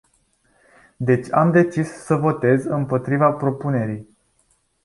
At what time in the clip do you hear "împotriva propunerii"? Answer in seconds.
2.65-4.07